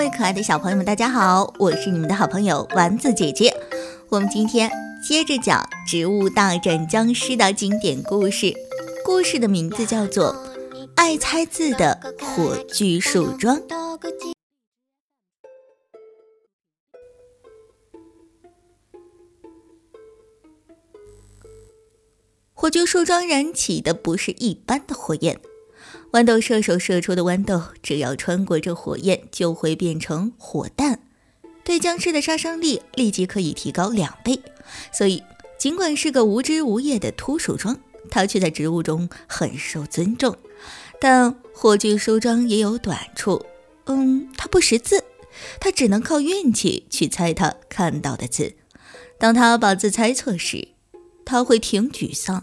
[0.00, 3.54] 各位可爱的小朋友们，大家好，我是你们的好朋友丸子姐姐。
[4.08, 4.70] 我们今天
[5.06, 8.54] 接着讲《植物大战僵尸》的经典故事，
[9.04, 10.32] 故事的名字叫做
[10.96, 13.58] 《爱猜字的火炬树桩》。
[22.54, 25.38] 火炬树桩燃起的不是一般的火焰。
[26.12, 30.98] 豌豆射手射出的豌豆，只要穿过这火焰，就会变成火弹，
[31.62, 34.42] 对僵尸的杀伤力立即可以提高两倍。
[34.92, 35.22] 所以，
[35.56, 37.78] 尽管是个无枝无叶的秃树桩，
[38.10, 40.36] 它却在植物中很受尊重。
[41.00, 43.46] 但火炬树桩也有短处，
[43.86, 45.04] 嗯，它不识字，
[45.60, 48.54] 它只能靠运气去猜它看到的字。
[49.16, 50.68] 当他把字猜错时，
[51.24, 52.42] 他会挺沮丧；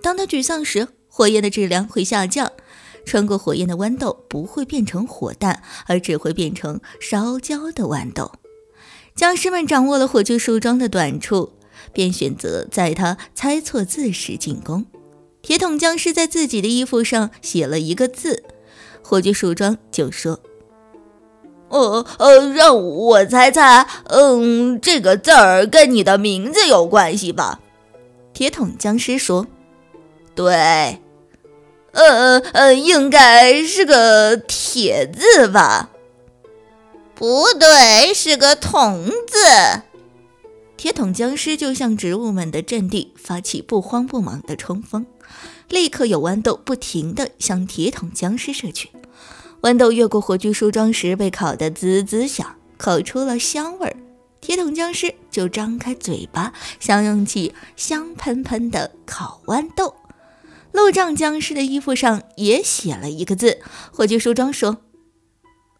[0.00, 2.52] 当他沮丧时，火焰的质量会下降。
[3.04, 8.32] 穿过火焰的豌豆不会变成火弹，而只会变成烧焦的豌豆。
[9.14, 11.52] 僵尸们掌握了火炬树桩的短处，
[11.92, 14.86] 便选择在他猜错字时进攻。
[15.42, 18.44] 铁桶僵尸在自己的衣服上写了一个字，
[19.02, 20.40] 火炬树桩就说
[21.70, 27.60] ：“呃呃，让我猜猜，嗯，这个字儿跟你的名字有关系吧？”
[28.32, 29.46] 铁桶僵尸说
[30.34, 31.00] ：“对。”
[31.92, 35.90] 呃呃，应该是个铁字吧？
[37.14, 39.82] 不对，是个桶字。
[40.76, 45.04] 铁桶僵尸就向植物们的阵地发起不慌不忙的冲锋，
[45.68, 48.88] 立刻有豌豆不停地向铁桶僵尸射去。
[49.60, 53.96] 豌豆越过火炬树桩时被烤得滋滋响，烤出了香味儿。
[54.40, 59.94] 铁桶僵尸就张开嘴巴，享用起香喷喷的烤豌豆。
[60.72, 63.60] 路障僵尸的衣服上也写了一个字。
[63.92, 64.78] 火炬树桩说：“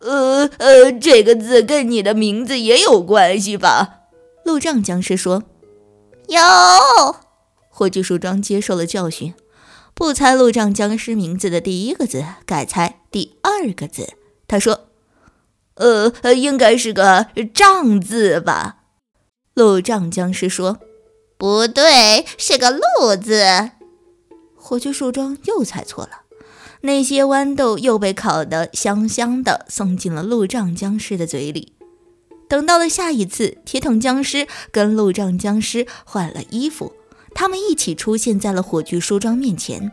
[0.00, 4.00] 呃呃，这个字跟你的名字也有关系吧？”
[4.44, 5.44] 路障僵尸说
[6.28, 6.40] ：“有。”
[7.68, 9.34] 火炬树桩接受了教训，
[9.94, 14.14] 不猜路障僵尸名字的第一个字，改猜第二个字。
[14.48, 14.88] 他说
[15.76, 18.78] ：“呃，应该是个障字吧？”
[19.54, 20.78] 路障僵尸说
[21.36, 23.70] ：“不对，是个路字。”
[24.68, 26.24] 火炬树桩又猜错了，
[26.82, 31.72] 那些豌豆又被烤得香香的，送进了路障僵尸的嘴里。
[32.50, 36.92] 等到了下一次，铁桶僵尸跟路障僵尸换了衣服，
[37.34, 39.90] 他们一起出现在了火炬树桩面前。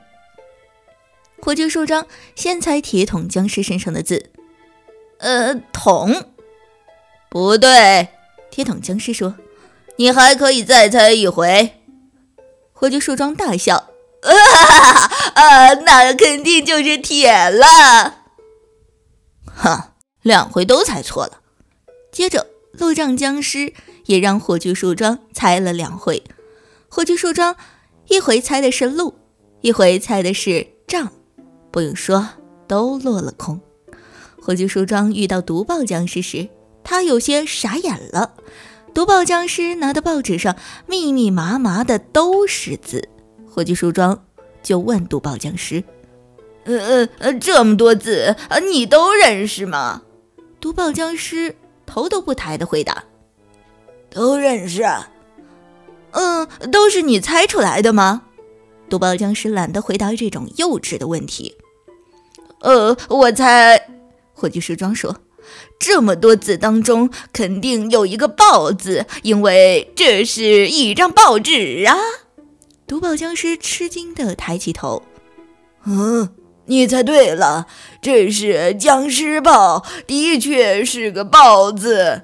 [1.42, 4.30] 火炬树桩先猜铁桶僵尸身上的字，
[5.20, 6.26] 呃，桶，
[7.30, 8.10] 不对。
[8.52, 9.36] 铁桶僵尸说
[9.96, 11.76] ：“你还可以再猜一回。”
[12.76, 13.92] 火炬树桩大笑。
[14.26, 18.24] 啊， 那肯定就是铁了。
[19.46, 19.92] 哼，
[20.22, 21.40] 两回都猜错了。
[22.12, 23.74] 接着，路障僵尸
[24.06, 26.24] 也让火炬树桩猜了两回。
[26.90, 27.56] 火炬树桩
[28.08, 29.16] 一回猜的是路，
[29.62, 31.12] 一回猜的是障，
[31.72, 32.30] 不用说，
[32.68, 33.60] 都落了空。
[34.42, 36.50] 火炬树桩遇到毒爆僵尸时，
[36.84, 38.34] 他有些傻眼了。
[38.94, 40.56] 毒爆僵尸拿的报纸上
[40.88, 43.10] 密密麻麻的都是字。
[43.56, 44.26] 火炬树桩
[44.62, 45.82] 就问毒爆僵尸
[46.66, 48.36] ：“呃呃呃，这么多字，
[48.70, 50.02] 你都认识吗？”
[50.60, 51.56] 毒爆僵尸
[51.86, 53.06] 头都不抬的回答
[54.12, 54.84] ：“都认识。
[56.12, 58.24] ”“嗯，都是你猜出来的吗？”
[58.90, 61.56] 毒爆僵尸懒得回答这种幼稚的问题。
[62.60, 63.88] “呃，我猜。”
[64.36, 65.22] 火炬树桩说
[65.80, 71.96] ：“这么多字当中，肯定有一个‘报’字，因为这是一张报纸啊。”
[72.88, 75.02] 毒爆僵尸吃惊地抬起头
[75.86, 76.36] ，“嗯，
[76.66, 77.68] 你猜对了，
[78.02, 82.24] 这是僵尸豹，的确是个豹子。”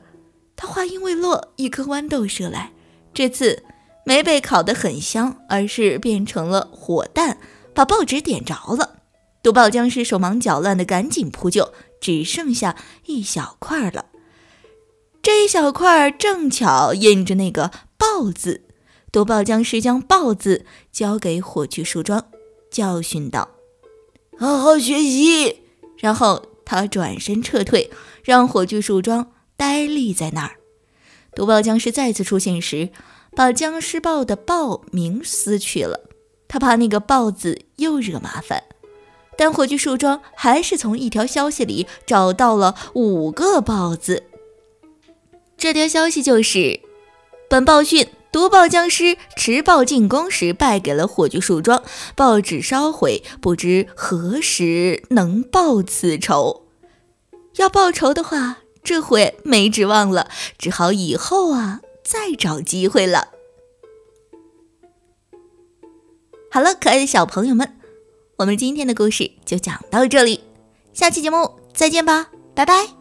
[0.55, 2.71] 他话音未落，一颗豌豆射来，
[3.13, 3.63] 这次
[4.05, 7.39] 没被烤得很香，而是变成了火弹，
[7.73, 8.97] 把报纸点着了。
[9.41, 12.75] 毒爆僵尸手忙脚乱的赶紧扑救，只剩下
[13.07, 14.05] 一小块了。
[15.23, 18.65] 这一小块正巧印着那个“豹”字。
[19.11, 22.27] 毒爆僵尸将“豹”字交给火炬树桩，
[22.69, 23.49] 教训道
[24.39, 25.63] ：“好好学习。”
[25.99, 27.91] 然后他转身撤退，
[28.23, 30.55] 让火炬树桩呆立在那儿。
[31.35, 32.89] 毒爆僵尸再次出现时，
[33.35, 36.09] 把僵尸报的“报”名撕去了。
[36.47, 38.63] 他怕那个“报”字又惹麻烦，
[39.37, 44.23] 但火炬树桩还是从一条消息里找到了五个“报”字。
[45.57, 46.79] 这条消息就是
[47.49, 51.83] ：“本报讯。”毒爆僵尸持报进攻时败给了火炬树桩，
[52.15, 56.65] 报纸烧毁，不知何时能报此仇。
[57.57, 63.27] 要报仇的话，这回没指望了，只好以后啊再找机会了。
[66.49, 67.77] 好了，可爱的小朋友们，
[68.37, 70.43] 我们今天的故事就讲到这里，
[70.93, 73.00] 下期节目再见吧，拜拜。